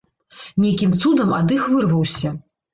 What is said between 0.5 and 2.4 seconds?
Нейкім цудам ад іх вырваўся.